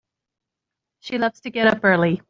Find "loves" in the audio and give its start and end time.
1.19-1.41